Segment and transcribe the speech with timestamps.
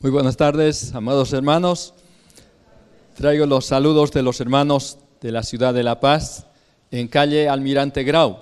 [0.00, 1.94] Muy buenas tardes, amados hermanos.
[3.16, 6.46] Traigo los saludos de los hermanos de la ciudad de La Paz
[6.90, 8.36] en calle Almirante Grau.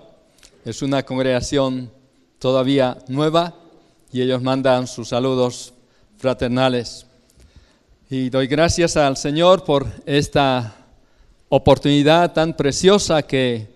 [0.65, 1.93] Es una congregación
[2.41, 3.55] todavía nueva
[4.13, 5.75] y ellos mandan sus saludos
[6.19, 7.07] fraternales.
[8.11, 10.75] Y doy gracias al Señor por esta
[11.49, 13.69] oportunidad tan preciosa que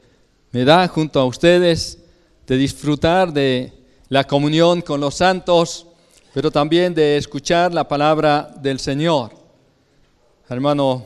[0.51, 1.99] me da junto a ustedes
[2.45, 3.73] de disfrutar de
[4.09, 5.88] la comunión con los santos
[6.33, 9.33] pero también de escuchar la palabra del Señor.
[10.49, 11.05] Hermano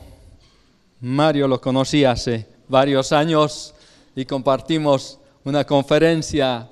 [1.01, 3.73] Mario lo conocí hace varios años
[4.15, 6.69] y compartimos una conferencia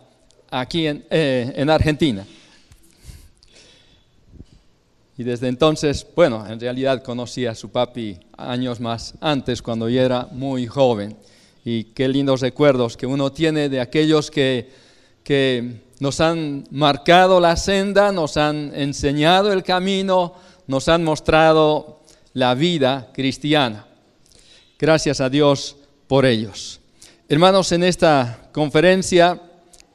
[0.49, 2.26] aquí en, eh, en Argentina.
[5.18, 10.02] Y desde entonces, bueno, en realidad conocí a su papi años más antes, cuando yo
[10.02, 11.15] era muy joven.
[11.63, 14.71] Y qué lindos recuerdos que uno tiene de aquellos que,
[15.23, 20.34] que nos han marcado la senda, nos han enseñado el camino,
[20.66, 21.99] nos han mostrado
[22.34, 23.85] la vida cristiana.
[24.80, 25.76] Gracias a Dios
[26.08, 26.80] por ellos.
[27.30, 29.40] Hermanos, en esta conferencia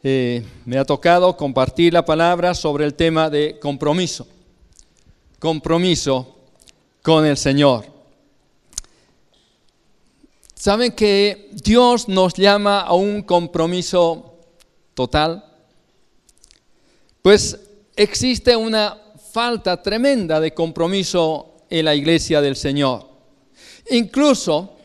[0.01, 4.29] eh, me ha tocado compartir la palabra sobre el tema de compromiso.
[5.41, 6.37] Compromiso
[7.03, 7.85] con el Señor.
[10.55, 14.37] ¿Saben que Dios nos llama a un compromiso
[14.95, 15.46] total?
[17.27, 17.59] Pues
[17.97, 18.97] existe una
[19.33, 23.05] falta tremenda de compromiso en la iglesia del Señor.
[23.91, 24.77] Incluso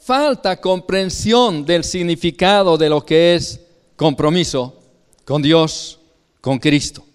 [0.00, 3.58] falta comprensión del significado de lo que es
[3.96, 4.82] compromiso
[5.24, 5.98] con Dios,
[6.42, 7.06] con Cristo.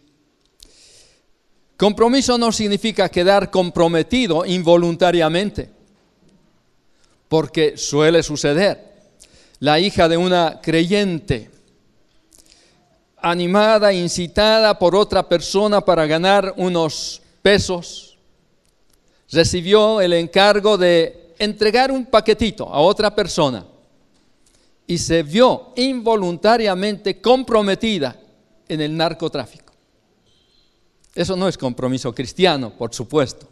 [1.77, 5.69] Compromiso no significa quedar comprometido involuntariamente,
[7.27, 9.11] porque suele suceder.
[9.59, 11.51] La hija de una creyente
[13.25, 18.19] animada, incitada por otra persona para ganar unos pesos,
[19.31, 23.65] recibió el encargo de entregar un paquetito a otra persona
[24.85, 28.15] y se vio involuntariamente comprometida
[28.69, 29.73] en el narcotráfico.
[31.15, 33.47] Eso no es compromiso cristiano, por supuesto.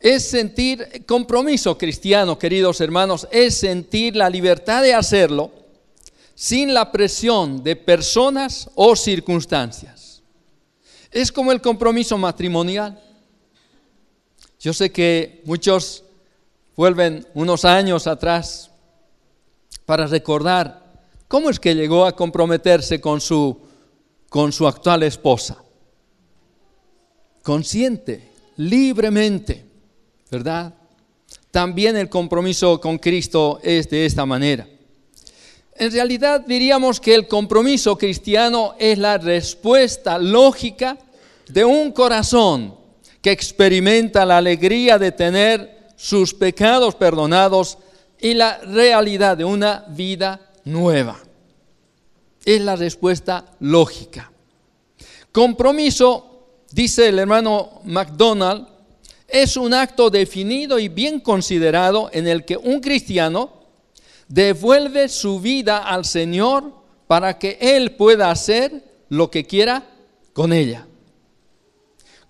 [0.00, 5.65] Es sentir compromiso cristiano, queridos hermanos, es sentir la libertad de hacerlo
[6.36, 10.22] sin la presión de personas o circunstancias.
[11.10, 13.02] Es como el compromiso matrimonial.
[14.60, 16.04] Yo sé que muchos
[16.76, 18.70] vuelven unos años atrás
[19.86, 20.84] para recordar
[21.26, 23.58] cómo es que llegó a comprometerse con su,
[24.28, 25.56] con su actual esposa.
[27.42, 29.64] Consciente, libremente,
[30.30, 30.74] ¿verdad?
[31.50, 34.68] También el compromiso con Cristo es de esta manera.
[35.78, 40.96] En realidad diríamos que el compromiso cristiano es la respuesta lógica
[41.48, 42.74] de un corazón
[43.20, 47.78] que experimenta la alegría de tener sus pecados perdonados
[48.20, 51.18] y la realidad de una vida nueva.
[52.44, 54.30] Es la respuesta lógica.
[55.32, 58.66] Compromiso, dice el hermano MacDonald,
[59.28, 63.55] es un acto definido y bien considerado en el que un cristiano
[64.28, 66.72] devuelve su vida al Señor
[67.06, 69.86] para que Él pueda hacer lo que quiera
[70.32, 70.86] con ella.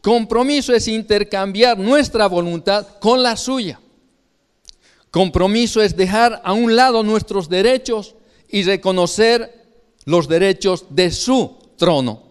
[0.01, 3.81] Compromiso es intercambiar nuestra voluntad con la suya.
[5.11, 8.15] Compromiso es dejar a un lado nuestros derechos
[8.49, 9.65] y reconocer
[10.05, 12.23] los derechos de su trono.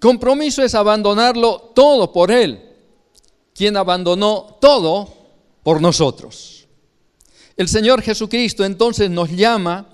[0.00, 2.60] Compromiso es abandonarlo todo por Él,
[3.54, 5.08] quien abandonó todo
[5.62, 6.65] por nosotros.
[7.56, 9.88] El Señor Jesucristo entonces nos llama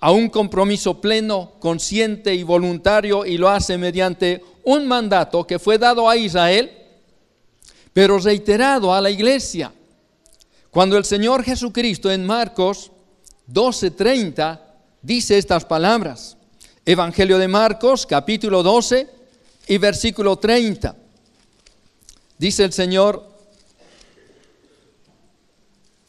[0.00, 5.78] a un compromiso pleno, consciente y voluntario y lo hace mediante un mandato que fue
[5.78, 6.72] dado a Israel,
[7.92, 9.72] pero reiterado a la iglesia.
[10.72, 12.90] Cuando el Señor Jesucristo en Marcos
[13.46, 14.60] 12:30
[15.02, 16.36] dice estas palabras,
[16.84, 19.08] Evangelio de Marcos capítulo 12
[19.68, 20.96] y versículo 30,
[22.38, 23.31] dice el Señor,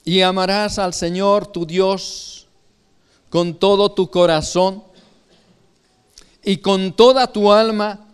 [0.06, 2.48] y amarás al Señor tu Dios
[3.30, 4.84] con todo tu corazón
[6.44, 8.06] y con toda tu alma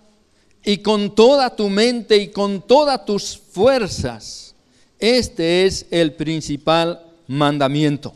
[0.63, 4.55] y con toda tu mente y con todas tus fuerzas.
[4.99, 8.13] Este es el principal mandamiento.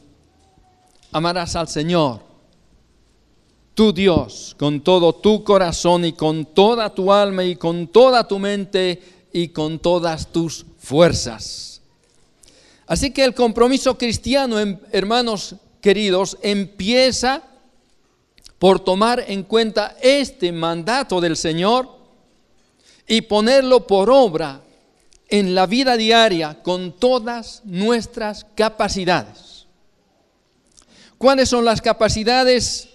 [1.11, 2.21] Amarás al Señor,
[3.73, 8.39] tu Dios, con todo tu corazón y con toda tu alma y con toda tu
[8.39, 11.72] mente y con todas tus fuerzas.
[12.87, 17.43] Así que el compromiso cristiano, em, hermanos queridos, empieza
[18.59, 21.89] por tomar en cuenta este mandato del Señor
[23.07, 24.61] y ponerlo por obra
[25.27, 29.65] en la vida diaria con todas nuestras capacidades.
[31.17, 32.89] ¿Cuáles son las capacidades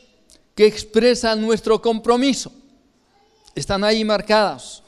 [0.55, 2.52] que expresan nuestro compromiso?
[3.55, 4.82] Están ahí marcadas,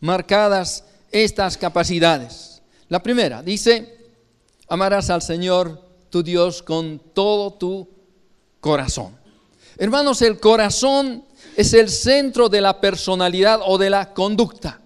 [0.00, 2.62] marcadas estas capacidades.
[2.88, 3.99] La primera dice,
[4.70, 7.88] amarás al Señor tu Dios con todo tu
[8.60, 9.18] corazón.
[9.76, 11.24] Hermanos, el corazón
[11.56, 14.80] es el centro de la personalidad o de la conducta.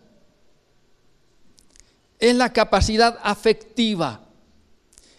[2.19, 4.23] Es la capacidad afectiva.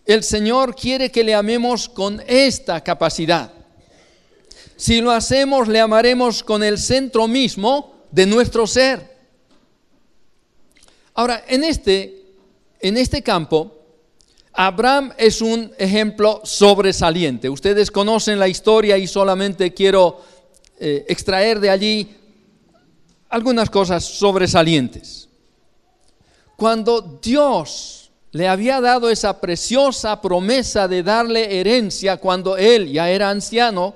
[0.04, 3.54] El Señor quiere que le amemos con esta capacidad.
[4.78, 9.16] Si lo hacemos, le amaremos con el centro mismo de nuestro ser.
[11.14, 12.34] Ahora, en este,
[12.80, 13.85] en este campo,
[14.56, 17.50] Abraham es un ejemplo sobresaliente.
[17.50, 20.22] Ustedes conocen la historia y solamente quiero
[20.80, 22.16] eh, extraer de allí
[23.30, 25.28] algunas cosas sobresalientes.
[26.56, 33.30] Cuando Dios le había dado esa preciosa promesa de darle herencia cuando él ya era
[33.30, 33.96] anciano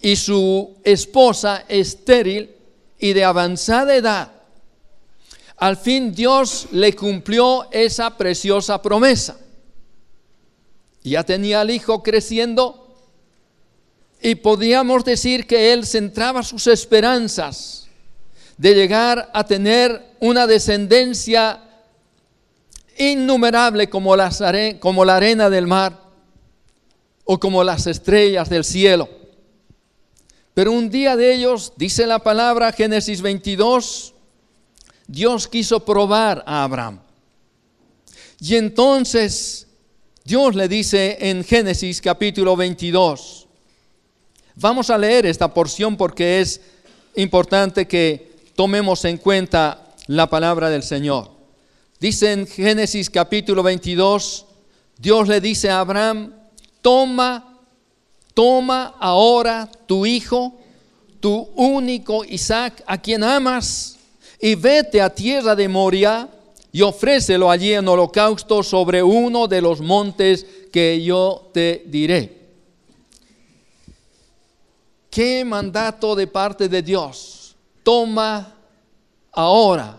[0.00, 2.50] y su esposa estéril
[2.98, 4.32] y de avanzada edad,
[5.58, 9.36] al fin Dios le cumplió esa preciosa promesa.
[11.02, 12.96] Ya tenía al hijo creciendo
[14.20, 17.88] y podríamos decir que él centraba sus esperanzas
[18.56, 21.62] de llegar a tener una descendencia
[22.98, 24.16] innumerable como,
[24.80, 26.00] como la arena del mar
[27.24, 29.08] o como las estrellas del cielo.
[30.54, 34.14] Pero un día de ellos, dice la palabra Génesis 22,
[35.06, 37.00] Dios quiso probar a Abraham.
[38.40, 39.67] Y entonces
[40.28, 43.46] Dios le dice en Génesis capítulo 22,
[44.56, 46.60] Vamos a leer esta porción porque es
[47.16, 51.30] importante que tomemos en cuenta la palabra del Señor.
[51.98, 54.44] Dice en Génesis capítulo 22,
[54.98, 56.34] Dios le dice a Abraham,
[56.82, 57.58] toma,
[58.34, 60.58] toma ahora tu hijo,
[61.20, 63.96] tu único Isaac, a quien amas,
[64.38, 66.28] y vete a tierra de Moria
[66.72, 72.38] y ofrécelo allí en holocausto sobre uno de los montes que yo te diré.
[75.10, 77.56] ¿Qué mandato de parte de Dios?
[77.82, 78.54] Toma
[79.32, 79.98] ahora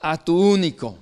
[0.00, 0.98] a tu único,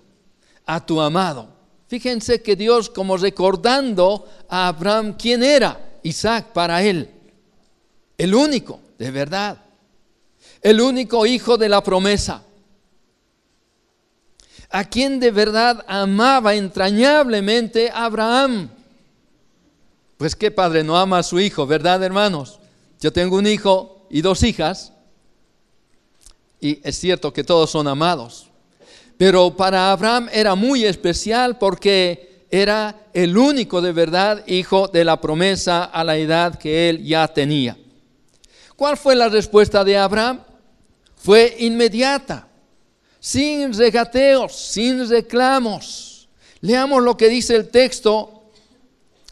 [0.65, 1.49] a tu amado.
[1.89, 7.11] Fíjense que Dios, como recordando a Abraham quién era Isaac para él,
[8.17, 9.59] el único, de verdad,
[10.63, 12.43] el único hijo de la promesa,
[14.71, 18.71] a quien de verdad amaba entrañablemente Abraham.
[20.17, 22.59] Pues qué padre no ama a su hijo, ¿verdad, hermanos?
[23.01, 24.93] Yo tengo un hijo y dos hijas,
[26.61, 28.49] y es cierto que todos son amados,
[29.19, 35.21] pero para Abraham era muy especial porque era el único de verdad hijo de la
[35.21, 37.77] promesa a la edad que él ya tenía.
[38.77, 40.41] ¿Cuál fue la respuesta de Abraham?
[41.17, 42.46] Fue inmediata,
[43.27, 46.29] sin regateos, sin reclamos.
[46.61, 48.45] Leamos lo que dice el texto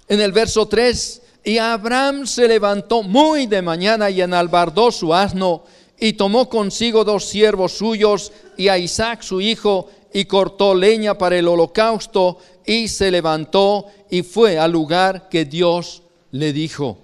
[0.08, 1.22] en el verso 3.
[1.44, 5.62] Y Abraham se levantó muy de mañana y enalbardó su asno
[5.96, 11.38] y tomó consigo dos siervos suyos y a Isaac su hijo y cortó leña para
[11.38, 16.02] el holocausto y se levantó y fue al lugar que Dios
[16.32, 16.98] le dijo.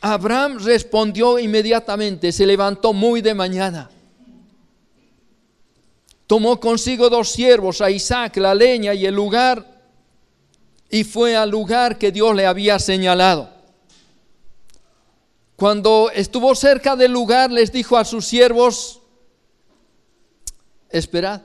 [0.00, 3.90] Abraham respondió inmediatamente, se levantó muy de mañana.
[6.28, 9.78] Tomó consigo dos siervos, a Isaac, la leña y el lugar
[10.90, 13.48] y fue al lugar que Dios le había señalado.
[15.56, 19.00] Cuando estuvo cerca del lugar, les dijo a sus siervos,
[20.90, 21.40] esperad,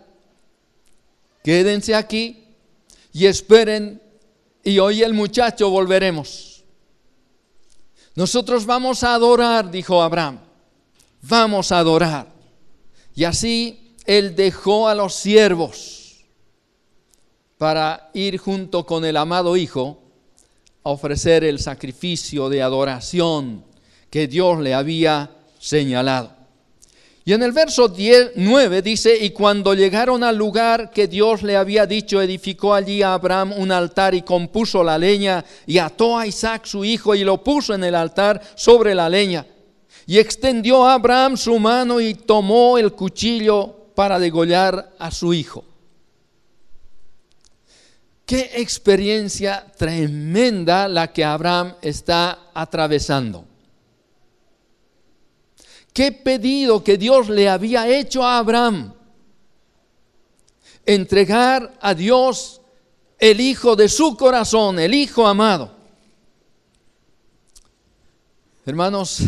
[1.45, 2.45] quédense aquí
[3.13, 4.01] y esperen
[4.65, 6.65] y hoy el muchacho volveremos.
[8.15, 10.39] Nosotros vamos a adorar, dijo Abraham,
[11.21, 12.27] vamos a adorar.
[13.15, 16.24] Y así él dejó a los siervos
[17.57, 20.00] para ir junto con el amado Hijo
[20.83, 23.63] a ofrecer el sacrificio de adoración
[24.10, 26.31] que Dios le había señalado.
[27.25, 27.93] Y en el verso
[28.36, 33.13] 9 dice, y cuando llegaron al lugar que Dios le había dicho, edificó allí a
[33.13, 37.41] Abraham un altar y compuso la leña y ató a Isaac su hijo y lo
[37.41, 39.45] puso en el altar sobre la leña.
[40.05, 45.65] Y extendió a Abraham su mano y tomó el cuchillo para degollar a su hijo.
[48.25, 53.45] Qué experiencia tremenda la que Abraham está atravesando.
[55.93, 58.95] qué pedido que Dios le había hecho a Abraham.
[60.85, 62.62] Entregar a Dios
[63.19, 65.71] el hijo de su corazón, el hijo amado.
[68.65, 69.19] Hermanos,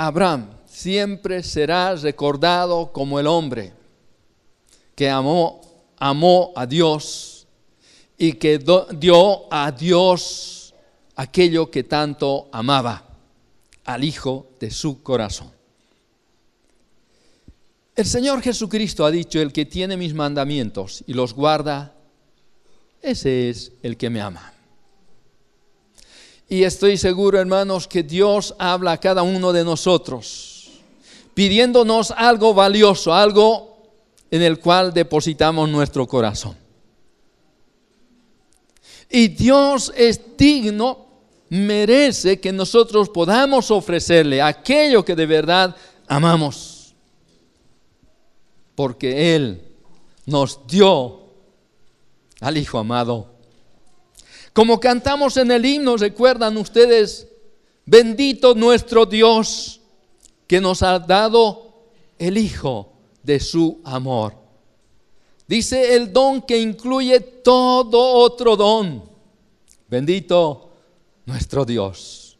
[0.00, 3.72] Abraham siempre será recordado como el hombre
[4.94, 5.60] que amó,
[5.98, 7.48] amó a Dios
[8.16, 8.58] y que
[8.96, 10.72] dio a Dios
[11.16, 13.08] aquello que tanto amaba,
[13.86, 15.50] al Hijo de su corazón.
[17.96, 21.92] El Señor Jesucristo ha dicho, el que tiene mis mandamientos y los guarda,
[23.02, 24.52] ese es el que me ama.
[26.48, 30.70] Y estoy seguro, hermanos, que Dios habla a cada uno de nosotros,
[31.34, 33.76] pidiéndonos algo valioso, algo
[34.30, 36.56] en el cual depositamos nuestro corazón.
[39.10, 41.06] Y Dios es digno,
[41.50, 45.76] merece que nosotros podamos ofrecerle aquello que de verdad
[46.06, 46.94] amamos.
[48.74, 49.62] Porque Él
[50.24, 51.20] nos dio
[52.40, 53.37] al Hijo amado
[54.58, 57.28] como cantamos en el himno, recuerdan ustedes,
[57.86, 59.80] bendito nuestro Dios
[60.48, 61.84] que nos ha dado
[62.18, 64.34] el Hijo de su amor.
[65.46, 69.04] Dice el don que incluye todo otro don.
[69.86, 70.70] Bendito
[71.24, 72.36] nuestro Dios.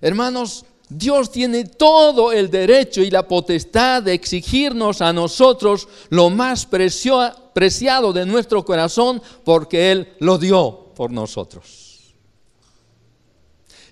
[0.00, 6.64] Hermanos, Dios tiene todo el derecho y la potestad de exigirnos a nosotros lo más
[6.64, 12.14] preciado de nuestro corazón porque Él lo dio por nosotros.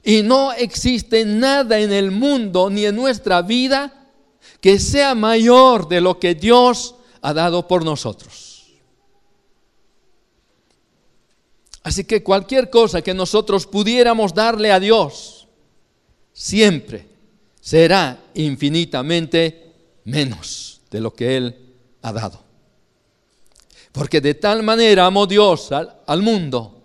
[0.02, 4.10] Y no existe nada en el mundo ni en nuestra vida
[4.60, 8.64] que sea mayor de lo que Dios ha dado por nosotros.
[11.82, 15.46] Así que cualquier cosa que nosotros pudiéramos darle a Dios,
[16.32, 17.06] siempre
[17.60, 19.72] será infinitamente
[20.04, 22.44] menos de lo que Él ha dado.
[23.92, 26.82] Porque de tal manera amó Dios al, mundo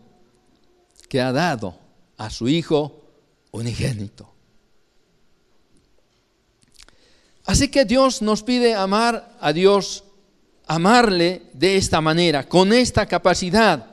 [1.10, 1.76] que ha dado
[2.18, 3.02] a su Hijo
[3.52, 4.32] unigénito.
[7.46, 10.04] Así que Dios nos pide amar a Dios,
[10.68, 13.88] amarle de esta manera, con esta capacidad.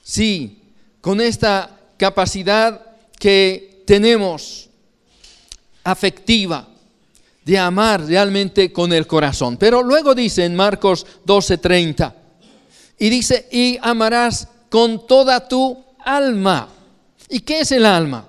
[0.00, 0.62] Sí,
[1.00, 2.80] con esta capacidad
[3.18, 4.70] que tenemos
[5.82, 6.68] afectiva
[7.44, 9.56] de amar realmente con el corazón.
[9.56, 12.14] Pero luego dice en Marcos 12:30,
[12.98, 16.68] y dice, y amarás con toda tu alma.
[17.28, 18.26] ¿Y qué es el alma?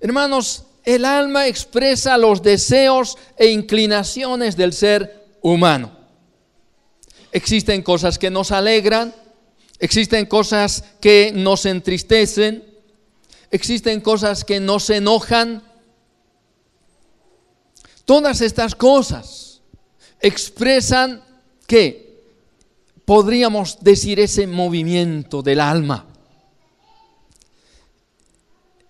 [0.00, 5.92] Hermanos, el alma expresa los deseos e inclinaciones del ser humano.
[7.30, 9.14] Existen cosas que nos alegran,
[9.78, 12.64] existen cosas que nos entristecen,
[13.50, 15.62] existen cosas que nos enojan.
[18.04, 19.60] Todas estas cosas
[20.20, 21.22] expresan
[21.66, 22.24] que
[23.04, 26.11] podríamos decir ese movimiento del alma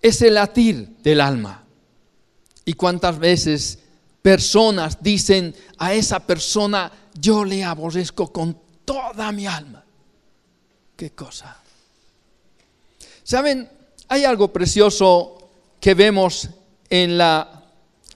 [0.03, 1.63] es el latir del alma.
[2.65, 3.79] ¿Y cuántas veces
[4.21, 9.83] personas dicen a esa persona, yo le aborrezco con toda mi alma?
[10.97, 11.57] ¿Qué cosa?
[13.23, 13.69] ¿Saben?
[14.09, 16.49] Hay algo precioso que vemos
[16.89, 17.63] en la,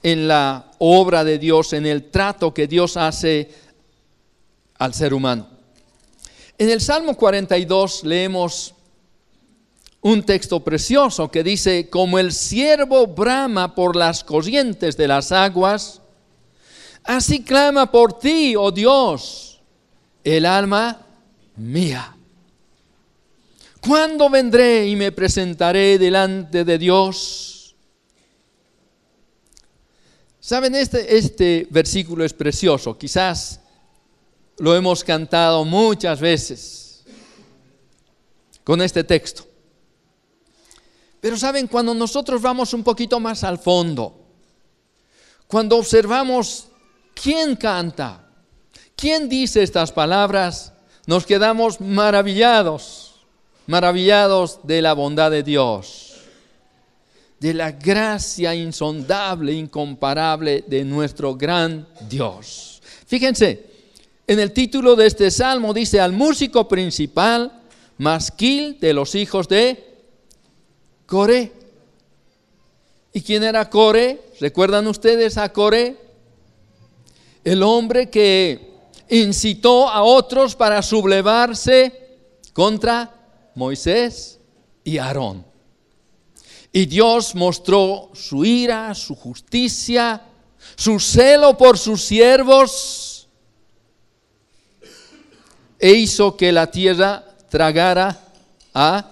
[0.02, 3.50] en la obra de Dios, en el trato que Dios hace
[4.76, 5.48] al ser humano.
[6.58, 8.74] En el Salmo 42 leemos
[10.00, 16.00] un texto precioso que dice, como el siervo brama por las corrientes de las aguas,
[17.04, 19.60] así clama por ti, oh Dios,
[20.22, 21.04] el alma
[21.56, 22.14] mía.
[23.80, 27.74] ¿Cuándo vendré y me presentaré delante de Dios?
[30.40, 33.60] Saben, este, este versículo es precioso, quizás
[34.58, 37.04] lo hemos cantado muchas veces
[38.64, 39.48] con este texto.
[41.20, 44.14] Pero saben, cuando nosotros vamos un poquito más al fondo,
[45.46, 46.68] cuando observamos
[47.14, 48.24] quién canta,
[48.94, 50.72] quién dice estas palabras,
[51.06, 53.14] nos quedamos maravillados,
[53.66, 56.18] maravillados de la bondad de Dios,
[57.40, 62.82] de la gracia insondable, incomparable de nuestro gran Dios.
[63.06, 63.66] Fíjense,
[64.26, 67.62] en el título de este salmo dice al músico principal,
[67.96, 69.87] masquil de los hijos de
[71.08, 71.50] Coré.
[73.14, 74.20] ¿Y quién era Coré?
[74.40, 75.96] ¿Recuerdan ustedes a Coré?
[77.42, 78.74] El hombre que
[79.08, 82.18] incitó a otros para sublevarse
[82.52, 83.10] contra
[83.54, 84.38] Moisés
[84.84, 85.46] y Aarón.
[86.74, 90.20] Y Dios mostró su ira, su justicia,
[90.76, 93.28] su celo por sus siervos
[95.78, 98.20] e hizo que la tierra tragara
[98.74, 99.10] a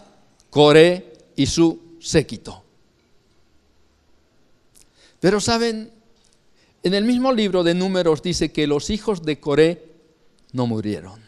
[0.51, 2.63] Coré y su séquito.
[5.19, 5.93] Pero saben,
[6.83, 9.93] en el mismo libro de números dice que los hijos de Coré
[10.53, 11.21] no murieron.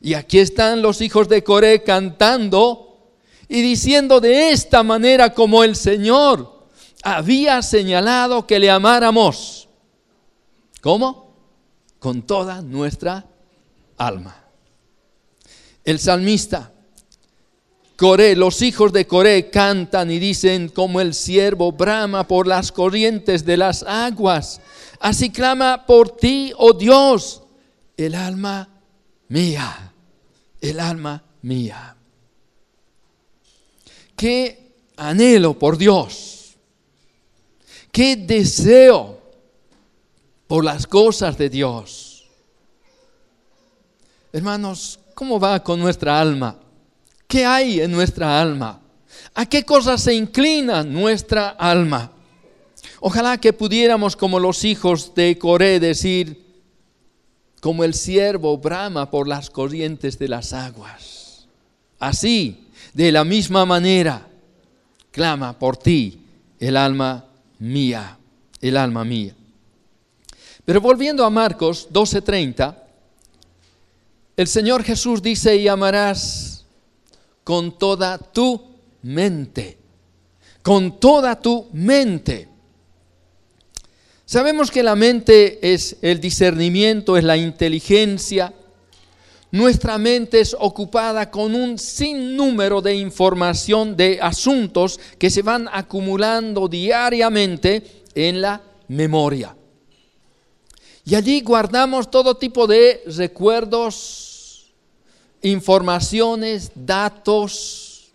[0.00, 3.10] Y aquí están los hijos de Coré cantando
[3.48, 6.68] y diciendo de esta manera como el Señor
[7.02, 9.68] había señalado que le amáramos.
[10.80, 11.34] ¿Cómo?
[11.98, 13.26] Con toda nuestra
[13.96, 14.44] alma.
[15.84, 16.72] El salmista
[17.96, 23.46] Coré, los hijos de Coré cantan y dicen como el siervo brama por las corrientes
[23.46, 24.60] de las aguas.
[25.00, 27.42] Así clama por ti, oh Dios,
[27.96, 28.68] el alma
[29.28, 29.92] mía,
[30.60, 31.96] el alma mía.
[34.14, 36.54] Qué anhelo por Dios,
[37.90, 39.22] qué deseo
[40.46, 42.26] por las cosas de Dios.
[44.34, 46.58] Hermanos, ¿cómo va con nuestra alma?
[47.26, 48.80] ¿Qué hay en nuestra alma?
[49.34, 52.12] ¿A qué cosas se inclina nuestra alma?
[53.00, 56.44] Ojalá que pudiéramos, como los hijos de Coré, decir,
[57.60, 61.46] como el siervo brama por las corrientes de las aguas.
[61.98, 64.26] Así, de la misma manera,
[65.10, 66.20] clama por ti
[66.58, 67.26] el alma
[67.58, 68.18] mía,
[68.60, 69.34] el alma mía.
[70.64, 72.74] Pero volviendo a Marcos 12:30,
[74.36, 76.55] el Señor Jesús dice, y amarás
[77.46, 78.60] con toda tu
[79.02, 79.78] mente.
[80.62, 82.48] Con toda tu mente.
[84.24, 88.52] Sabemos que la mente es el discernimiento, es la inteligencia.
[89.52, 96.66] Nuestra mente es ocupada con un sinnúmero de información, de asuntos que se van acumulando
[96.66, 99.54] diariamente en la memoria.
[101.04, 104.25] Y allí guardamos todo tipo de recuerdos,
[105.42, 108.12] informaciones, datos,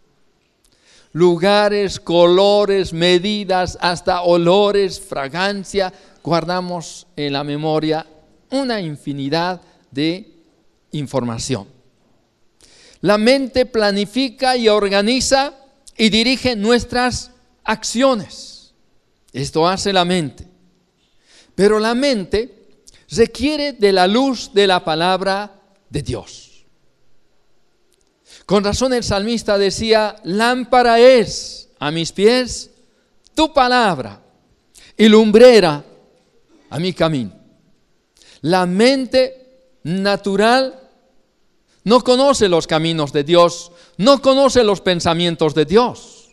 [1.14, 8.06] lugares, colores, medidas, hasta olores, fragancia, guardamos en la memoria
[8.50, 10.32] una infinidad de
[10.92, 11.68] información.
[13.02, 15.54] La mente planifica y organiza
[15.98, 17.32] y dirige nuestras
[17.64, 18.74] acciones.
[19.34, 20.48] Esto hace la mente.
[21.56, 22.68] Pero la mente
[23.10, 26.51] requiere de la luz de la palabra de Dios.
[28.52, 32.70] Con razón el salmista decía, lámpara es a mis pies
[33.34, 34.22] tu palabra
[34.98, 35.82] y lumbrera
[36.70, 37.32] a mi camino.
[38.42, 40.78] La mente natural
[41.86, 46.28] no conoce los caminos de Dios, no conoce los pensamientos de Dios.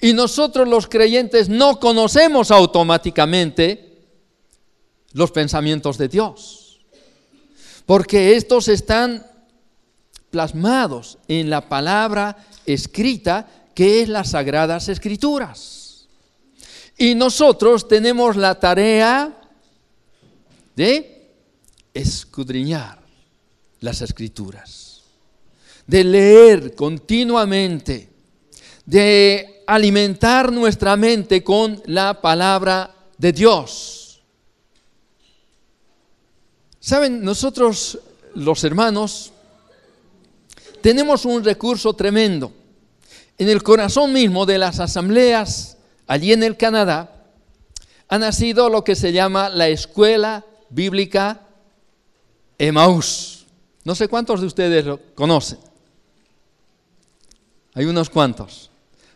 [0.00, 3.98] Y nosotros los creyentes no conocemos automáticamente
[5.12, 6.80] los pensamientos de Dios,
[7.84, 9.33] porque estos están
[10.34, 16.08] plasmados en la palabra escrita que es las sagradas escrituras.
[16.98, 19.32] Y nosotros tenemos la tarea
[20.74, 21.30] de
[21.94, 22.98] escudriñar
[23.78, 25.02] las escrituras,
[25.86, 28.08] de leer continuamente,
[28.84, 34.20] de alimentar nuestra mente con la palabra de Dios.
[36.80, 38.00] Saben, nosotros
[38.34, 39.33] los hermanos
[40.84, 42.52] tenemos un recurso tremendo.
[43.38, 47.24] En el corazón mismo de las asambleas, allí en el Canadá,
[48.06, 51.40] ha nacido lo que se llama la Escuela Bíblica
[52.58, 53.46] Emaús.
[53.82, 55.58] No sé cuántos de ustedes lo conocen.
[57.72, 58.70] Hay unos cuantos.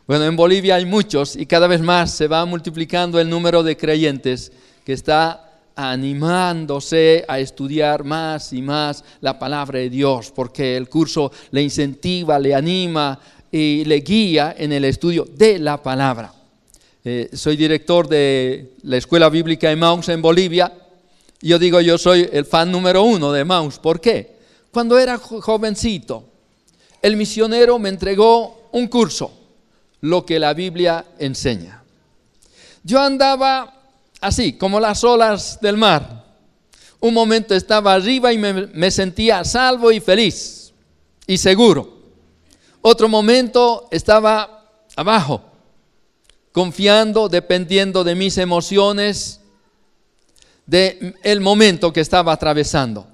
[0.07, 3.77] Bueno, en Bolivia hay muchos y cada vez más se va multiplicando el número de
[3.77, 4.53] creyentes
[4.87, 5.48] que está
[5.81, 12.37] animándose a estudiar más y más la palabra de Dios, porque el curso le incentiva,
[12.41, 13.17] le anima
[13.53, 16.33] y le guía en el estudio de la palabra.
[17.05, 20.73] Eh, soy director de la Escuela Bíblica de Maus en Bolivia.
[21.41, 23.79] Yo digo, yo soy el fan número uno de Maus.
[23.79, 24.37] ¿Por qué?
[24.73, 26.25] Cuando era jovencito,
[27.01, 29.31] el misionero me entregó un curso,
[30.01, 31.85] lo que la Biblia enseña.
[32.83, 33.78] Yo andaba
[34.21, 36.25] así, como las olas del mar.
[37.01, 40.73] Un momento estaba arriba y me, sentía salvo y feliz
[41.27, 41.99] y seguro.
[42.81, 44.65] Otro momento estaba
[44.97, 45.43] abajo,
[46.53, 49.41] confiando, dependiendo de mis emociones,
[50.67, 53.07] de el momento que estaba atravesando.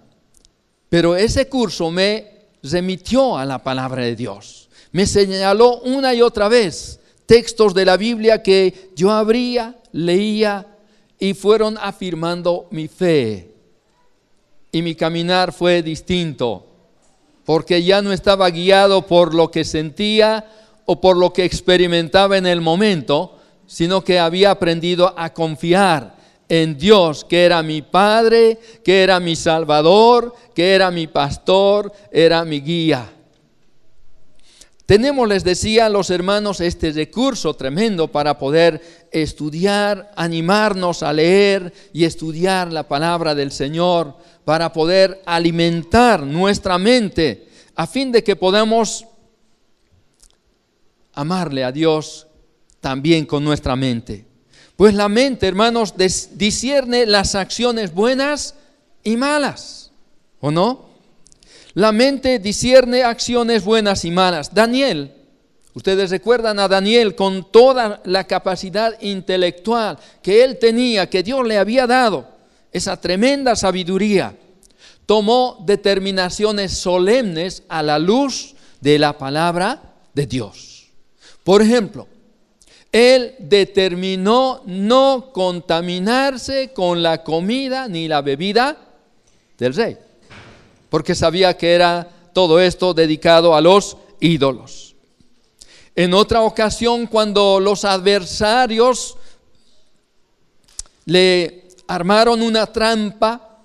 [0.88, 6.48] Pero ese curso me remitió a la palabra de Dios, Me señaló una y otra
[6.48, 10.73] vez textos de la Biblia que yo abría, leía
[11.18, 13.50] y fueron afirmando mi fe.
[14.72, 16.66] Y mi caminar fue distinto,
[17.44, 20.44] porque ya no estaba guiado por lo que sentía
[20.86, 26.16] o por lo que experimentaba en el momento, sino que había aprendido a confiar
[26.48, 32.44] en Dios, que era mi Padre, que era mi Salvador, que era mi pastor, era
[32.44, 33.10] mi guía.
[34.86, 42.04] Tenemos, les decía los hermanos, este recurso tremendo para poder estudiar, animarnos a leer y
[42.04, 49.06] estudiar la palabra del Señor, para poder alimentar nuestra mente, a fin de que podamos
[51.14, 52.26] amarle a Dios
[52.80, 54.26] también con nuestra mente.
[54.76, 58.54] Pues la mente, hermanos, discierne las acciones buenas
[59.02, 59.92] y malas,
[60.40, 60.83] ¿o no?
[61.74, 64.54] La mente discierne acciones buenas y malas.
[64.54, 65.12] Daniel,
[65.74, 71.58] ustedes recuerdan a Daniel con toda la capacidad intelectual que él tenía, que Dios le
[71.58, 72.28] había dado,
[72.70, 74.36] esa tremenda sabiduría,
[75.04, 80.86] tomó determinaciones solemnes a la luz de la palabra de Dios.
[81.42, 82.06] Por ejemplo,
[82.92, 88.76] él determinó no contaminarse con la comida ni la bebida
[89.58, 89.98] del rey
[90.94, 94.94] porque sabía que era todo esto dedicado a los ídolos.
[95.96, 99.16] En otra ocasión, cuando los adversarios
[101.06, 103.58] le armaron una trampa,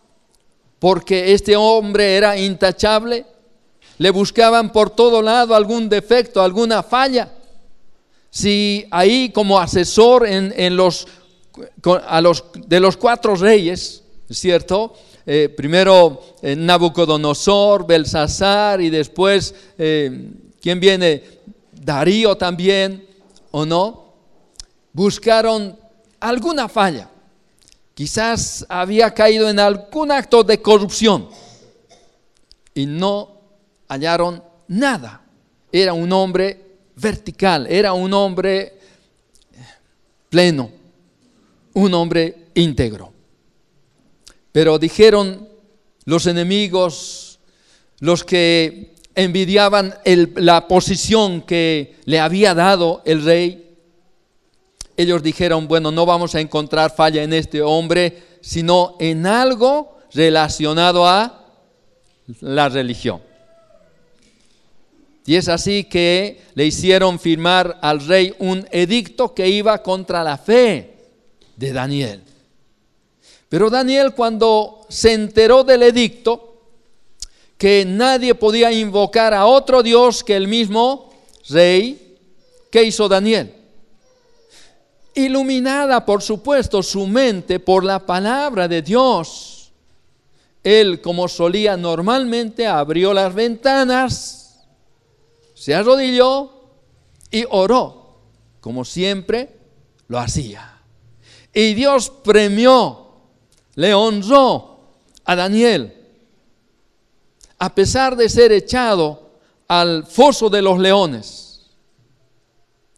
[0.80, 3.28] porque este hombre era intachable,
[4.00, 7.32] le buscaban por todo lado algún defecto, alguna falla.
[8.32, 11.08] Si ahí como asesor en, los,
[12.66, 14.96] de los cuatro reyes, ¿cierto?
[15.32, 21.22] Eh, primero eh, Nabucodonosor, Belsasar y después, eh, ¿quién viene?
[21.72, 23.08] Darío también,
[23.52, 24.16] ¿o no?
[24.92, 25.78] Buscaron
[26.20, 27.12] alguna falla.
[27.94, 31.30] Quizás había caído en algún acto de corrupción
[32.74, 33.30] y no
[33.88, 35.22] hallaron nada.
[35.72, 38.80] Era un hombre vertical, era un hombre
[40.28, 40.72] pleno,
[41.74, 43.19] un hombre íntegro.
[44.52, 45.48] Pero dijeron
[46.06, 47.40] los enemigos,
[48.00, 49.96] los que envidiaban
[50.36, 53.66] la posición que le había dado el rey,
[54.98, 61.08] ellos dijeron, bueno, no vamos a encontrar falla en este hombre, sino en algo relacionado
[61.08, 61.46] a
[62.42, 63.22] la religión.
[65.26, 70.38] Y es así que le hicieron firmar al rey un edicto que iba contra la
[70.38, 70.96] fe
[71.56, 72.24] de Daniel.
[73.50, 76.50] Pero Daniel cuando se enteró del edicto,
[77.58, 81.12] que nadie podía invocar a otro Dios que el mismo
[81.50, 82.18] rey,
[82.72, 83.54] ¿qué hizo Daniel?
[85.16, 89.72] Iluminada, por supuesto, su mente por la palabra de Dios.
[90.64, 94.60] Él, como solía normalmente, abrió las ventanas,
[95.54, 96.52] se arrodilló
[97.32, 98.20] y oró,
[98.62, 99.58] como siempre
[100.08, 100.82] lo hacía.
[101.54, 103.09] Y Dios premió
[103.80, 104.78] le honró
[105.24, 105.94] a Daniel,
[107.58, 109.30] a pesar de ser echado
[109.70, 111.62] al foso de los leones.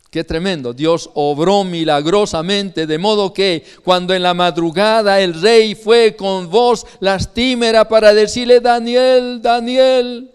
[0.10, 0.74] Qué tremendo.
[0.74, 6.88] Dios obró milagrosamente, de modo que cuando en la madrugada el rey fue con voz
[7.00, 10.32] lastimera para decirle, Daniel, Daniel,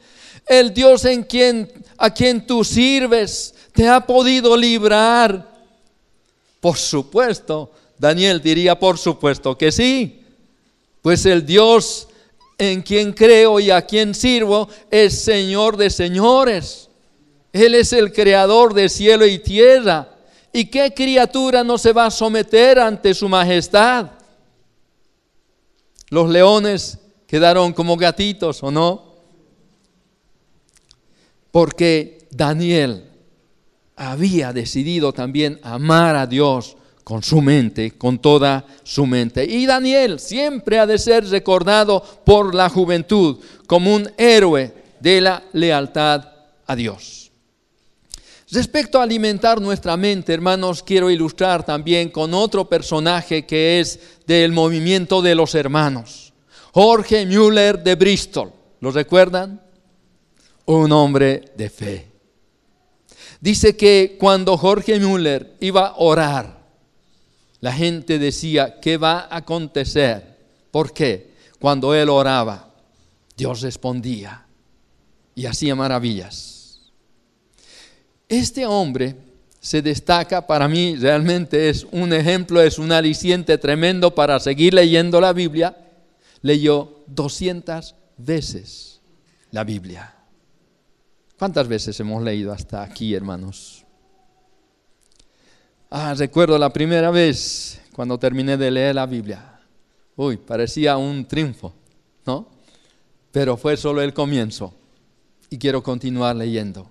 [0.46, 5.44] el Dios en quien, a quien tú sirves, te ha podido librar.
[6.61, 10.22] Por supuesto, Daniel diría, por supuesto que sí
[11.06, 12.08] pues el Dios
[12.58, 16.88] en quien creo y a quien sirvo es Señor de señores.
[17.52, 20.16] Él es el creador de cielo y tierra.
[20.52, 24.10] ¿Y qué criatura no se va a someter ante su majestad?
[26.10, 29.14] Los leones quedaron como gatitos, ¿o no?
[31.52, 33.08] Porque Daniel
[33.94, 39.44] había decidido también amar a Dios con su mente, con toda su mente.
[39.44, 43.38] Y Daniel siempre ha de ser recordado por la juventud
[43.68, 46.28] como un héroe de la lealtad
[46.66, 47.30] a Dios.
[48.50, 54.50] Respecto a alimentar nuestra mente, hermanos, quiero ilustrar también con otro personaje que es del
[54.50, 56.32] movimiento de los hermanos.
[56.72, 58.52] Jorge Müller de Bristol.
[58.80, 59.62] ¿Lo recuerdan?
[60.64, 62.10] Un hombre de fe.
[63.40, 66.55] Dice que cuando Jorge Müller iba a orar,
[67.60, 70.36] la gente decía, ¿qué va a acontecer?
[70.70, 71.34] ¿Por qué?
[71.58, 72.74] Cuando él oraba,
[73.36, 74.46] Dios respondía
[75.34, 76.92] y hacía maravillas.
[78.28, 79.16] Este hombre
[79.60, 85.20] se destaca, para mí realmente es un ejemplo, es un aliciente tremendo para seguir leyendo
[85.20, 85.76] la Biblia.
[86.42, 89.00] Leyó 200 veces
[89.50, 90.14] la Biblia.
[91.38, 93.75] ¿Cuántas veces hemos leído hasta aquí, hermanos?
[95.90, 99.61] Ah, recuerdo la primera vez cuando terminé de leer la Biblia.
[100.16, 101.72] Uy, parecía un triunfo,
[102.25, 102.49] ¿no?
[103.31, 104.75] Pero fue solo el comienzo
[105.49, 106.90] y quiero continuar leyendo.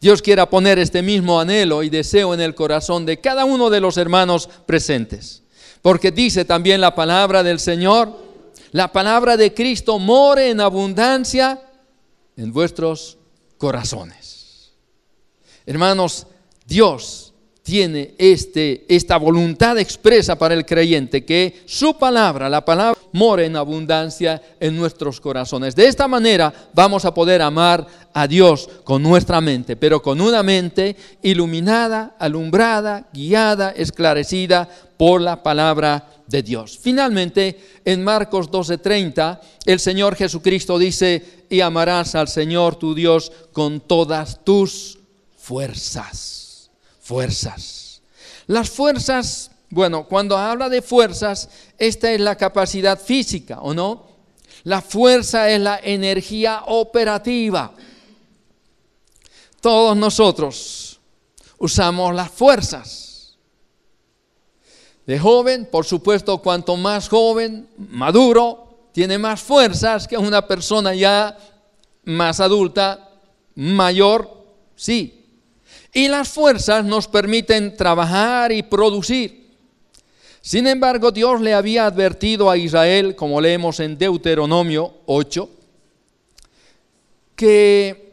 [0.00, 3.80] Dios quiera poner este mismo anhelo y deseo en el corazón de cada uno de
[3.80, 5.42] los hermanos presentes.
[5.80, 8.12] Porque dice también la palabra del Señor,
[8.72, 11.62] la palabra de Cristo more en abundancia
[12.36, 13.18] en vuestros
[13.56, 14.72] corazones.
[15.64, 16.26] Hermanos,
[16.66, 17.32] Dios
[17.66, 23.56] tiene este, esta voluntad expresa para el creyente, que su palabra, la palabra, more en
[23.56, 25.74] abundancia en nuestros corazones.
[25.74, 30.44] De esta manera vamos a poder amar a Dios con nuestra mente, pero con una
[30.44, 36.78] mente iluminada, alumbrada, guiada, esclarecida por la palabra de Dios.
[36.80, 43.80] Finalmente, en Marcos 12:30, el Señor Jesucristo dice, y amarás al Señor tu Dios con
[43.80, 45.00] todas tus
[45.36, 46.35] fuerzas
[47.06, 48.02] fuerzas.
[48.48, 54.06] Las fuerzas, bueno, cuando habla de fuerzas, esta es la capacidad física, ¿o no?
[54.64, 57.72] La fuerza es la energía operativa.
[59.60, 60.98] Todos nosotros
[61.58, 63.36] usamos las fuerzas.
[65.06, 71.38] De joven, por supuesto, cuanto más joven, maduro, tiene más fuerzas que una persona ya
[72.04, 73.10] más adulta,
[73.54, 75.15] mayor, sí,
[75.96, 79.46] y las fuerzas nos permiten trabajar y producir.
[80.42, 85.48] Sin embargo, Dios le había advertido a Israel, como leemos en Deuteronomio 8,
[87.34, 88.12] que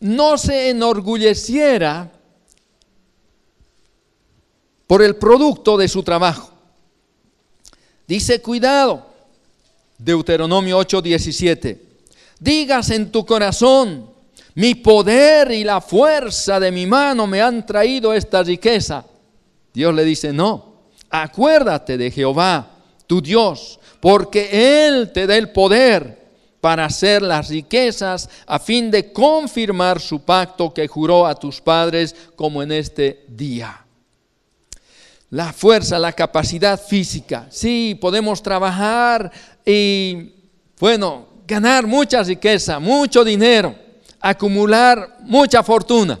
[0.00, 2.10] no se enorgulleciera
[4.86, 6.50] por el producto de su trabajo.
[8.06, 9.06] Dice, cuidado,
[9.98, 11.82] Deuteronomio 8, 17,
[12.40, 14.16] digas en tu corazón,
[14.58, 19.04] mi poder y la fuerza de mi mano me han traído esta riqueza.
[19.72, 22.68] Dios le dice, no, acuérdate de Jehová,
[23.06, 24.48] tu Dios, porque
[24.84, 26.26] Él te da el poder
[26.60, 32.16] para hacer las riquezas a fin de confirmar su pacto que juró a tus padres
[32.34, 33.86] como en este día.
[35.30, 37.46] La fuerza, la capacidad física.
[37.48, 39.30] Sí, podemos trabajar
[39.64, 40.32] y,
[40.80, 43.86] bueno, ganar mucha riqueza, mucho dinero
[44.20, 46.18] acumular mucha fortuna.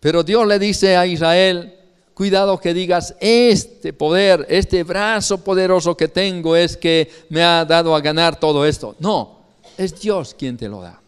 [0.00, 1.74] Pero Dios le dice a Israel,
[2.14, 7.94] cuidado que digas, este poder, este brazo poderoso que tengo es que me ha dado
[7.94, 8.96] a ganar todo esto.
[9.00, 9.40] No,
[9.76, 11.00] es Dios quien te lo da.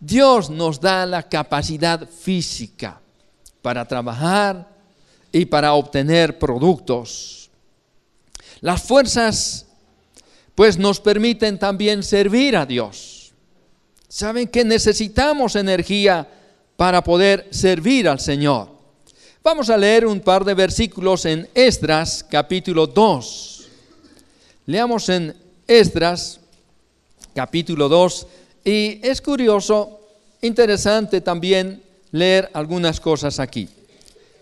[0.00, 3.00] Dios nos da la capacidad física
[3.62, 4.68] para trabajar
[5.32, 7.50] y para obtener productos.
[8.60, 9.66] Las fuerzas
[10.54, 13.13] pues nos permiten también servir a Dios.
[14.14, 16.28] Saben que necesitamos energía
[16.76, 18.68] para poder servir al Señor.
[19.42, 23.66] Vamos a leer un par de versículos en Esdras capítulo 2.
[24.66, 25.34] Leamos en
[25.66, 26.38] Esdras
[27.34, 28.26] capítulo 2
[28.64, 29.98] y es curioso,
[30.42, 33.68] interesante también leer algunas cosas aquí.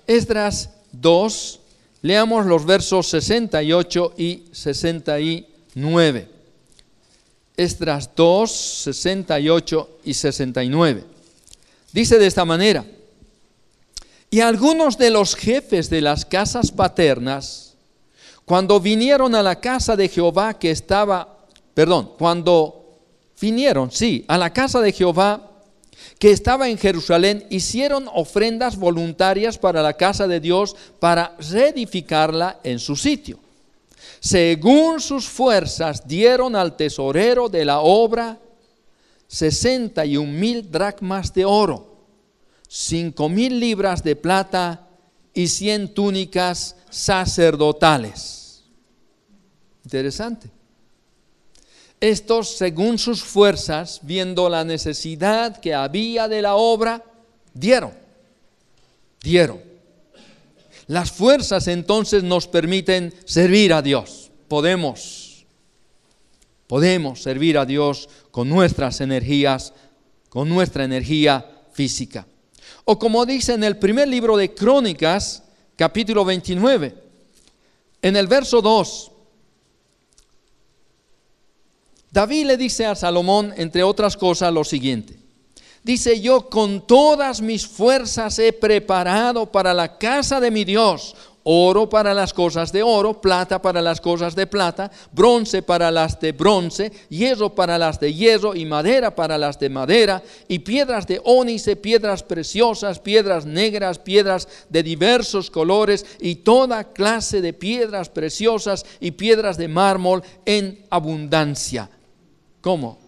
[0.07, 1.61] Esdras 2,
[2.03, 6.32] leamos los versos 68 y 69.
[7.57, 11.05] Esdras 2, 68 y 69.
[11.93, 12.85] Dice de esta manera,
[14.31, 17.75] y algunos de los jefes de las casas paternas,
[18.47, 21.37] cuando vinieron a la casa de Jehová que estaba,
[21.75, 22.99] perdón, cuando
[23.41, 25.51] vinieron, sí, a la casa de Jehová
[26.19, 32.79] que estaba en Jerusalén, hicieron ofrendas voluntarias para la casa de Dios para reedificarla en
[32.79, 33.39] su sitio
[34.23, 38.39] según sus fuerzas dieron al tesorero de la obra
[39.27, 42.07] 61 mil dracmas de oro,
[42.69, 44.87] cinco mil libras de plata
[45.35, 48.63] y 100 túnicas sacerdotales.
[49.85, 50.49] Interesante.
[51.99, 57.03] Estos, según sus fuerzas, viendo la necesidad que había de la obra,
[57.53, 57.93] dieron,
[59.21, 59.72] dieron.
[60.87, 64.31] Las fuerzas entonces nos permiten servir a Dios.
[64.49, 65.47] Podemos,
[66.67, 69.73] podemos servir a Dios con nuestras energías,
[70.29, 72.27] con nuestra energía física.
[72.85, 75.43] O como dice en el primer libro de Crónicas,
[75.77, 76.95] capítulo 29,
[78.03, 79.13] en el verso 2,
[82.11, 85.22] David le dice a Salomón, entre otras cosas, lo siguiente.
[85.85, 91.89] Dice, yo con todas mis fuerzas he preparado para la casa de mi Dios oro
[91.89, 96.33] para las cosas de oro, plata para las cosas de plata, bronce para las de
[96.33, 101.21] bronce, hierro para las de hierro y madera para las de madera, y piedras de
[101.25, 108.85] ónice, piedras preciosas, piedras negras, piedras de diversos colores y toda clase de piedras preciosas
[109.01, 111.91] y piedras de mármol en abundancia.
[112.61, 112.99] ¿Cómo?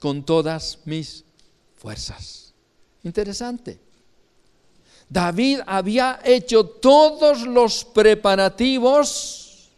[0.00, 1.24] Con todas mis
[1.78, 2.52] fuerzas.
[3.04, 3.78] Interesante.
[5.08, 9.70] David había hecho todos los preparativos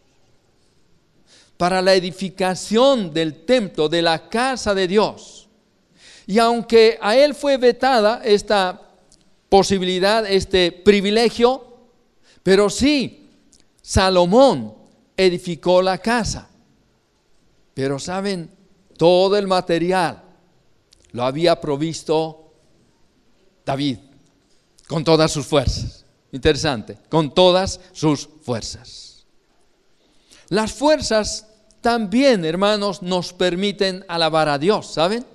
[1.55, 5.47] para la edificación del templo, de la casa de Dios.
[6.27, 8.81] Y aunque a él fue vetada esta
[9.47, 11.67] posibilidad, este privilegio,
[12.43, 13.29] pero sí,
[13.81, 14.73] Salomón
[15.15, 16.49] edificó la casa.
[17.73, 18.49] Pero saben,
[18.97, 20.30] todo el material
[21.13, 22.53] lo había provisto
[23.65, 23.97] David,
[24.87, 26.05] con todas sus fuerzas.
[26.31, 29.25] Interesante, con todas sus fuerzas.
[30.47, 31.45] Las fuerzas
[31.81, 35.25] también, hermanos, nos permiten alabar a Dios, ¿saben?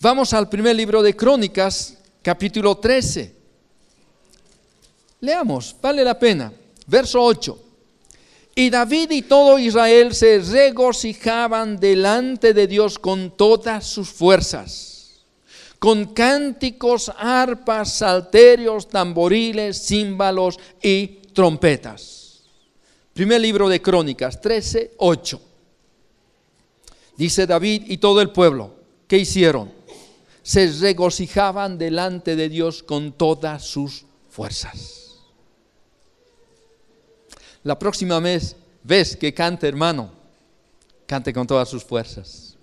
[0.00, 3.34] Vamos al primer libro de Crónicas, capítulo 13.
[5.20, 6.52] Leamos, vale la pena.
[6.86, 7.65] Verso 8.
[8.58, 15.20] Y David y todo Israel se regocijaban delante de Dios con todas sus fuerzas,
[15.78, 22.44] con cánticos, arpas, salterios, tamboriles, címbalos y trompetas.
[23.12, 25.40] Primer libro de Crónicas 13, 8.
[27.18, 28.70] Dice David y todo el pueblo,
[29.06, 29.70] ¿qué hicieron?
[30.42, 35.05] Se regocijaban delante de Dios con todas sus fuerzas.
[37.62, 40.10] La próxima vez ves que cante, hermano,
[41.06, 42.56] cante con todas sus fuerzas.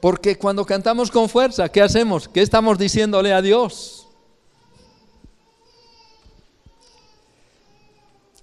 [0.00, 2.26] Porque cuando cantamos con fuerza, ¿qué hacemos?
[2.26, 4.08] ¿Qué estamos diciéndole a Dios?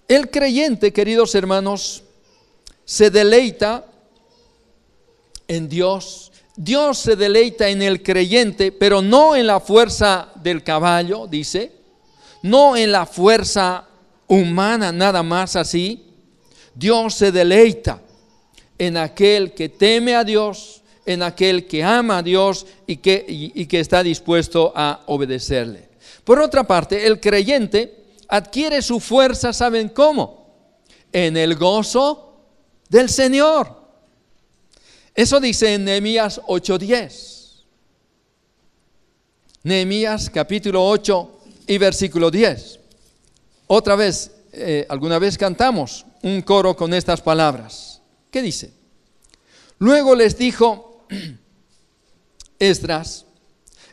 [0.07, 2.03] El creyente, queridos hermanos,
[2.85, 3.85] se deleita
[5.47, 6.31] en Dios.
[6.55, 11.78] Dios se deleita en el creyente, pero no en la fuerza del caballo, dice,
[12.43, 13.87] no en la fuerza
[14.27, 16.05] humana nada más así.
[16.73, 18.01] Dios se deleita
[18.77, 24.01] en aquel que teme a Dios, en aquel que ama a Dios y que, está
[24.01, 25.89] dispuesto a obedecerle.
[26.23, 30.47] Por otra parte, el creyente adquiere su fuerza, ¿saben cómo?
[31.11, 32.37] En el gozo
[32.87, 33.77] del Señor.
[35.13, 37.65] Eso dice en Nehemías 8:10.
[39.63, 41.38] Nehemías capítulo 8,
[41.69, 42.79] y versículo 10.
[43.67, 48.01] Otra vez, eh, alguna vez cantamos un coro con estas palabras.
[48.31, 48.73] ¿Qué dice?
[49.77, 51.05] Luego les dijo
[52.59, 53.27] Esdras,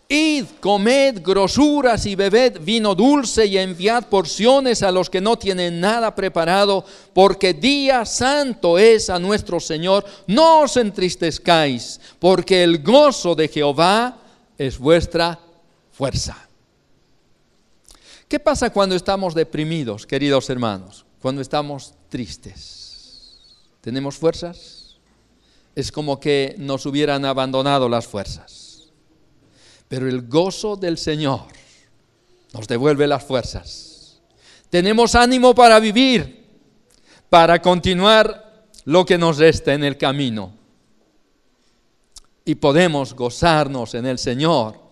[0.09, 5.79] Id, comed grosuras y bebed vino dulce y enviad porciones a los que no tienen
[5.79, 10.07] nada preparado, porque día santo es a nuestro Señor.
[10.27, 14.17] No os entristezcáis, porque el gozo de Jehová
[14.57, 15.39] es vuestra
[15.93, 16.46] fuerza.
[18.29, 21.07] ¿Qué pasa cuando estamos deprimidos, queridos hermanos?
[21.21, 23.37] Cuando estamos tristes.
[23.81, 24.97] ¿Tenemos fuerzas?
[25.77, 28.89] Es como que nos hubieran abandonado las fuerzas.
[29.87, 31.43] Pero el gozo del Señor
[32.53, 34.21] nos devuelve las fuerzas.
[34.71, 36.49] Tenemos ánimo para vivir,
[37.31, 40.53] para continuar lo que nos resta en el camino.
[42.45, 44.86] Y podemos gozarnos en el Señor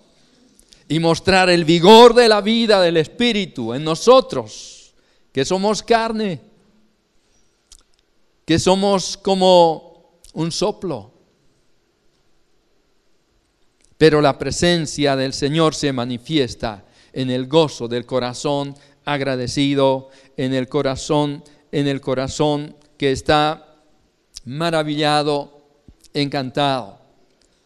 [0.88, 4.94] y mostrar el vigor de la vida del Espíritu en nosotros,
[5.32, 6.40] que somos carne,
[8.44, 11.12] que somos como un soplo.
[13.96, 20.68] Pero la presencia del Señor se manifiesta en el gozo del corazón agradecido, en el
[20.68, 23.76] corazón, en el corazón que está
[24.44, 25.62] maravillado,
[26.12, 26.98] encantado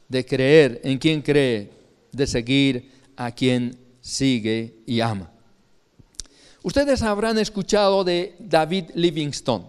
[0.09, 1.71] de creer en quien cree,
[2.13, 5.29] de seguir a quien sigue y ama.
[6.63, 9.67] Ustedes habrán escuchado de David Livingstone.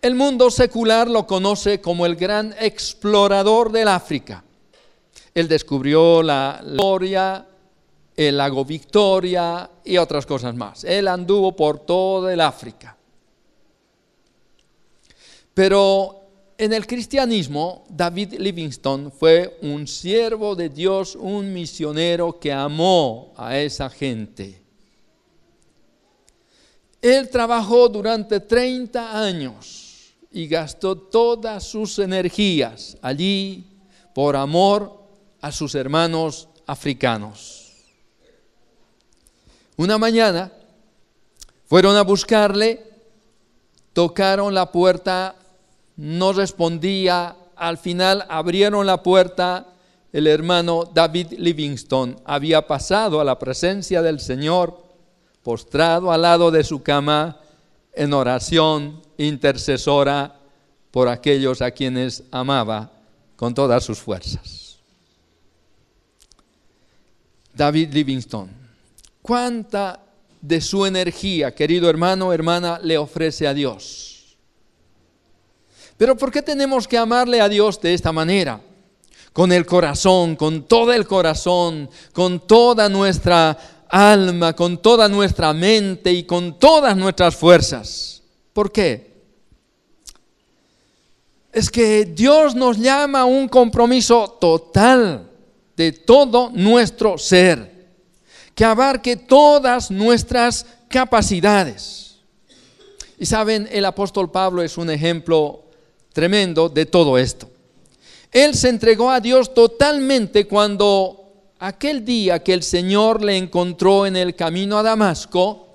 [0.00, 4.44] El mundo secular lo conoce como el gran explorador del África.
[5.34, 7.44] Él descubrió la Gloria,
[8.14, 10.84] el lago Victoria y otras cosas más.
[10.84, 12.96] Él anduvo por todo el África.
[15.52, 16.25] Pero
[16.58, 23.58] en el cristianismo, David Livingstone fue un siervo de Dios, un misionero que amó a
[23.58, 24.62] esa gente.
[27.02, 33.64] Él trabajó durante 30 años y gastó todas sus energías allí
[34.14, 35.04] por amor
[35.40, 37.74] a sus hermanos africanos.
[39.76, 40.50] Una mañana
[41.66, 42.82] fueron a buscarle,
[43.92, 45.36] tocaron la puerta,
[45.96, 49.66] no respondía, al final abrieron la puerta,
[50.12, 54.84] el hermano David Livingston había pasado a la presencia del Señor,
[55.42, 57.38] postrado al lado de su cama,
[57.92, 60.36] en oración intercesora
[60.90, 62.90] por aquellos a quienes amaba
[63.36, 64.78] con todas sus fuerzas.
[67.54, 68.50] David Livingston,
[69.22, 70.00] ¿cuánta
[70.42, 74.15] de su energía, querido hermano, hermana, le ofrece a Dios?
[75.96, 78.60] Pero ¿por qué tenemos que amarle a Dios de esta manera?
[79.32, 83.56] Con el corazón, con todo el corazón, con toda nuestra
[83.88, 88.22] alma, con toda nuestra mente y con todas nuestras fuerzas.
[88.52, 89.14] ¿Por qué?
[91.52, 95.30] Es que Dios nos llama a un compromiso total
[95.76, 97.88] de todo nuestro ser,
[98.54, 102.16] que abarque todas nuestras capacidades.
[103.18, 105.65] Y saben, el apóstol Pablo es un ejemplo
[106.16, 107.46] tremendo de todo esto.
[108.32, 114.16] Él se entregó a Dios totalmente cuando aquel día que el Señor le encontró en
[114.16, 115.68] el camino a Damasco,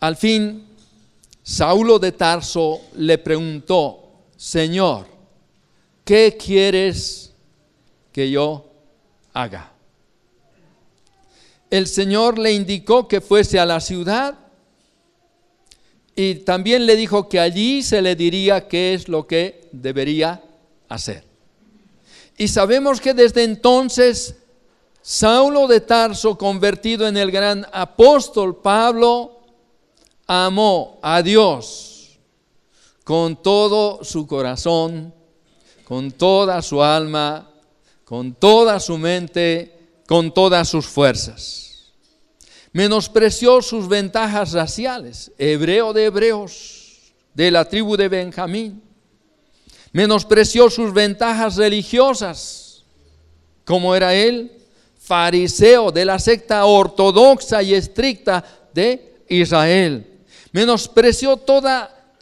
[0.00, 0.66] al fin
[1.42, 5.06] Saulo de Tarso le preguntó, Señor,
[6.04, 7.32] ¿qué quieres
[8.12, 8.66] que yo
[9.32, 9.72] haga?
[11.70, 14.49] El Señor le indicó que fuese a la ciudad
[16.22, 20.42] y también le dijo que allí se le diría qué es lo que debería
[20.86, 21.24] hacer.
[22.36, 24.36] Y sabemos que desde entonces
[25.00, 29.40] Saulo de Tarso, convertido en el gran apóstol Pablo,
[30.26, 32.18] amó a Dios
[33.02, 35.14] con todo su corazón,
[35.84, 37.50] con toda su alma,
[38.04, 41.69] con toda su mente, con todas sus fuerzas.
[42.72, 48.82] Menospreció sus ventajas raciales, hebreo de hebreos, de la tribu de Benjamín
[49.92, 52.84] menospreció sus ventajas religiosas,
[53.64, 54.52] como era él,
[54.98, 60.06] fariseo de la secta ortodoxa y estricta de Israel.
[60.52, 62.14] Menospreció toda,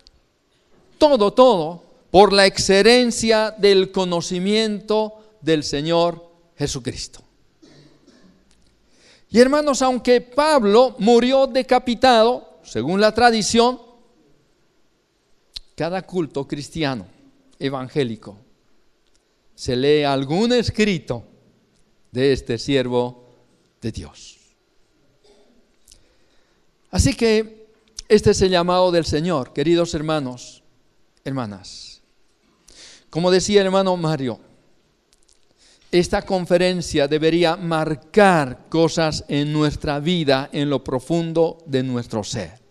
[0.97, 6.25] todo, todo por la excelencia del conocimiento del Señor
[6.57, 7.23] Jesucristo.
[9.31, 13.81] Y hermanos, aunque Pablo murió decapitado, según la tradición,
[15.75, 17.07] cada culto cristiano
[17.59, 18.37] evangélico
[19.55, 21.25] se lee algún escrito
[22.11, 23.29] de este siervo
[23.81, 24.39] de Dios.
[26.91, 27.69] Así que
[28.09, 30.63] este es el llamado del Señor, queridos hermanos,
[31.25, 32.01] hermanas.
[33.11, 34.41] Como decía hermano Mario,
[35.91, 42.69] esta conferencia debería marcar cosas en nuestra vida, en lo profundo de nuestro ser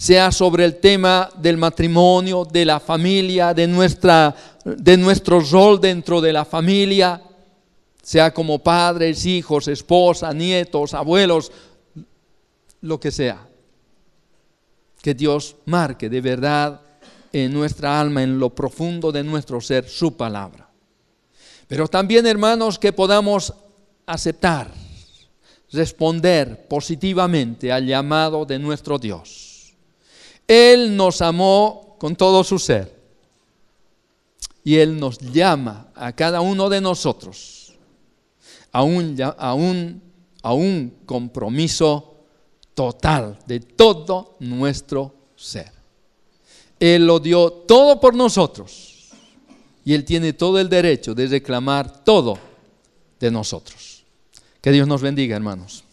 [0.00, 6.22] sea sobre el tema del matrimonio, de la familia, de, nuestra, de nuestro rol dentro
[6.22, 7.20] de la familia,
[8.02, 11.52] sea como padres, hijos, esposa, nietos, abuelos,
[12.80, 13.46] lo que sea.
[15.02, 16.80] Que Dios marque de verdad
[17.30, 20.69] en nuestra alma, en lo profundo de nuestro ser, su palabra.
[21.70, 23.54] Pero también, hermanos, que podamos
[24.04, 24.70] aceptar,
[25.72, 29.50] responder positivamente al llamado de nuestro Dios
[30.50, 32.98] él nos amó con todo su ser.
[34.64, 37.72] Y Él nos llama a cada uno de nosotros
[38.72, 40.02] a un, a un,
[40.42, 42.16] a un compromiso
[42.74, 45.70] total de todo nuestro ser.
[46.80, 48.89] Él lo dio todo por nosotros
[49.84, 52.38] y Él tiene todo el derecho de reclamar todo
[53.18, 54.04] de nosotros.
[54.60, 55.84] Que Dios nos bendiga, hermanos.